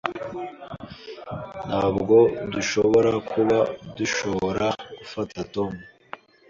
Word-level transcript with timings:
Ntabwo 1.67 2.15
dushobora 2.53 3.11
kuba 3.31 3.57
dushobora 3.97 4.65
gufata 4.99 5.37
Tom. 5.53 5.71